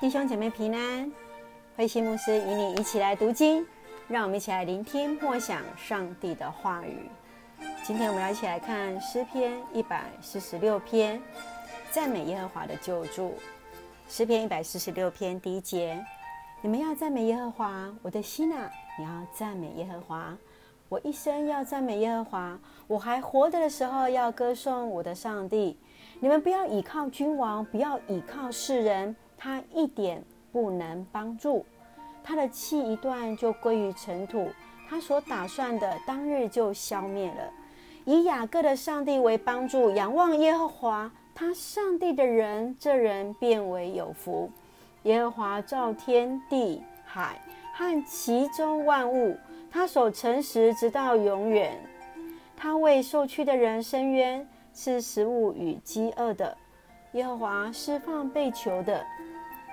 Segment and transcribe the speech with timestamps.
[0.00, 1.10] 弟兄姐妹平安，
[1.76, 3.66] 慧馨牧师与你一起来读经，
[4.06, 7.10] 让我们一起来聆听默想上帝的话语。
[7.82, 11.20] 今天我们要一起来看诗篇一百四十六篇，
[11.90, 13.34] 赞美耶和华的救助。
[14.08, 16.00] 诗篇一百四十六篇第一节：
[16.60, 20.32] 你们要赞美耶和华，我的心啊，你要赞美耶和华。
[20.88, 25.76] 我一生要赞美耶和华，我还活着的时候要歌颂我的上帝。
[26.20, 29.16] 你们不要倚靠君王，不要倚靠世人。
[29.38, 31.64] 他一点不能帮助，
[32.22, 34.50] 他的气一断就归于尘土，
[34.88, 37.50] 他所打算的当日就消灭了。
[38.04, 44.50] 以雅各的上帝为帮助，仰望耶和华，他上帝的人，这人便为有福。
[45.04, 47.40] 耶和华造天地海
[47.74, 49.38] 和其中万物，
[49.70, 51.78] 他守诚实直到永远。
[52.56, 56.56] 他为受屈的人伸冤，赐食物与饥饿的。
[57.12, 59.04] 耶和华释放被囚的。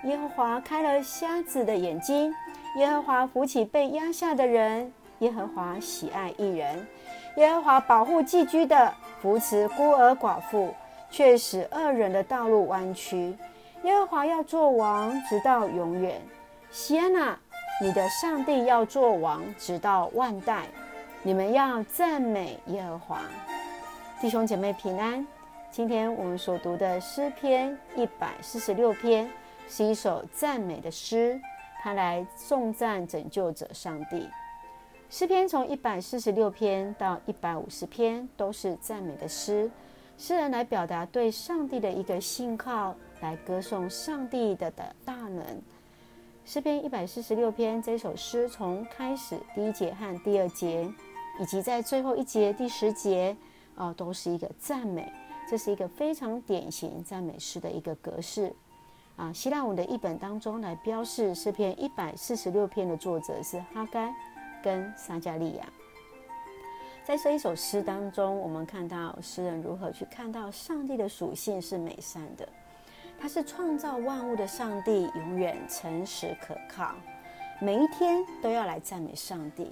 [0.05, 2.31] 耶和华开了瞎子的眼睛，
[2.77, 6.85] 耶和华扶起被压下的人，耶和华喜爱义人，
[7.37, 10.73] 耶和华保护寄居的，扶持孤儿寡妇，
[11.09, 13.35] 却使恶人的道路弯曲。
[13.81, 16.21] 耶和华要做王，直到永远。
[16.69, 17.39] 锡安哪，
[17.81, 20.65] 你的上帝要做王，直到万代。
[21.23, 23.21] 你们要赞美耶和华。
[24.21, 25.25] 弟兄姐妹平安。
[25.71, 29.27] 今天我们所读的诗篇一百四十六篇。
[29.67, 31.39] 是一首赞美的诗，
[31.81, 34.27] 它来颂赞拯救者上帝。
[35.09, 39.69] 诗篇从一百四十六篇到一百五十篇都是赞美的诗，
[40.17, 45.43] 诗人来表达对上帝的一个信靠，来歌颂上帝的的大能。
[46.43, 50.87] 诗篇一百四十六篇这首诗从开始第一节和第二节，
[51.39, 53.35] 以及在最后一节第十节，
[53.75, 55.11] 啊，都是一个赞美，
[55.49, 58.53] 这是一个非常典型赞美诗的一个格式。
[59.15, 64.13] 啊，希腊文的译本当中来标示诗篇一百四十六篇的作者是哈该
[64.61, 65.65] 跟撒迦利亚。
[67.05, 72.45] 在这一首诗当中，我们看到诗人如何去看到上帝的属性是美善的，
[73.17, 76.93] 他是创造万物的上帝，永远诚实可靠，
[77.61, 79.71] 每一天都要来赞美上帝。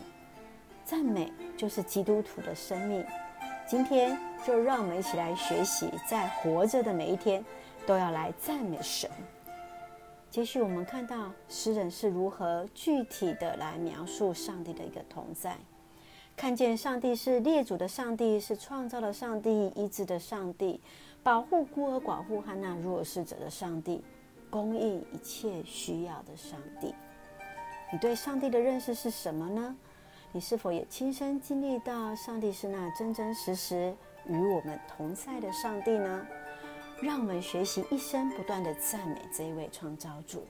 [0.85, 3.05] 赞美就是基督徒的生命。
[3.67, 7.43] 今天就让我们一起来学习，在活着的每一天。
[7.85, 9.09] 都要来赞美神。
[10.29, 15.55] 接续，我们看到诗人是如何具体的来描述上帝的一个同在，
[16.35, 20.81] 看见上帝是列祖的上帝，是创造的上帝，医治的上帝，
[21.21, 24.03] 保护孤儿寡妇和那弱势者的上帝，
[24.49, 26.95] 供应一切需要的上帝。
[27.91, 29.75] 你对上帝的认识是什么呢？
[30.31, 33.95] 你是否也亲身经历到上帝是那真真实实
[34.25, 36.25] 与我们同在的上帝呢？
[37.03, 40.45] 让我们学习一生不断的赞美这一位创造主。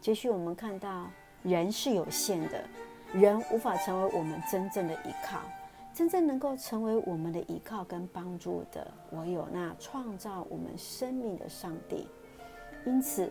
[0.00, 1.10] 接续，我们看到
[1.42, 2.64] 人是有限的，
[3.12, 5.40] 人无法成为我们真正的依靠，
[5.92, 12.06] 真正能够成为我们的依靠跟帮助的，唯有那创造我们生命的上帝。
[12.84, 13.28] 因此，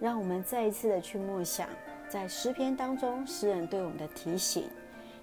[0.00, 1.68] 让我们再一次的去默想，
[2.08, 4.64] 在诗篇当中诗人对我们的提醒，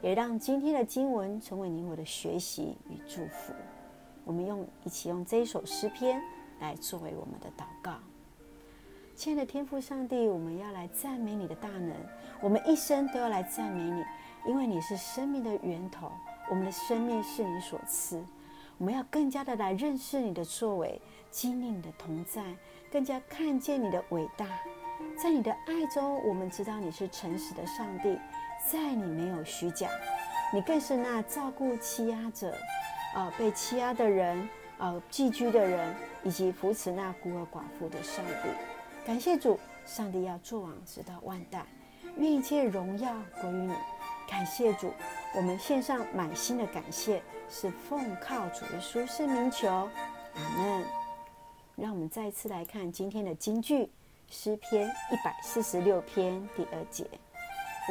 [0.02, 3.52] 也让今天的经文成为你我的学习与祝福。
[4.26, 6.22] 我们用一起用这一首诗篇
[6.60, 7.96] 来作为我们的祷告。
[9.16, 11.94] 亲爱的天父上帝，我们要来赞美你的大能，
[12.42, 14.04] 我们一生都要来赞美你，
[14.50, 16.12] 因为你是生命的源头，
[16.50, 18.24] 我们的生命是你所赐。
[18.80, 22.44] 我们要更加的来认识你的作为，经历你的同在，
[22.92, 24.48] 更加看见你的伟大。
[25.22, 28.18] 在你的爱中，我们知道你是诚实的上帝，
[28.68, 29.88] 在你没有虚假，
[30.52, 32.52] 你更是那照顾欺压者。
[33.14, 38.50] 呃，被欺压的人，呃，寄居的人，以及扶持那孤儿寡妇的上帝，
[39.06, 41.66] 感谢主，上帝要做王直到万代，
[42.18, 43.74] 愿一切荣耀归于你。
[44.28, 44.92] 感谢主，
[45.36, 50.84] 我们献上满心的感谢，是奉靠主耶稣圣名求，阿门。
[51.76, 53.92] 让我们再次来看今天的金句，
[54.30, 57.06] 诗篇一百四十六篇第二节：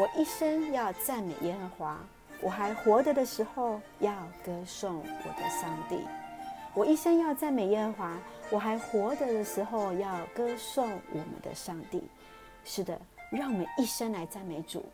[0.01, 2.01] 我一生要赞美耶和华。
[2.43, 4.13] 我还活着的时候，要
[4.45, 6.01] 歌颂我的上帝。
[6.75, 8.19] 我一生要赞美耶和华。
[8.51, 12.03] 我还活着的时候，要歌颂我们的上帝。
[12.65, 13.01] 是的，
[13.31, 14.85] 让我们一生来赞美主，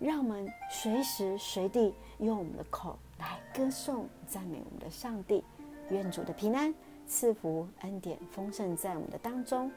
[0.00, 5.44] 让我们随时随地用我们的口来歌颂、赞美我们的上帝。
[5.90, 6.74] 愿主的平安
[7.06, 9.70] 赐福恩典丰盛在我们的当中。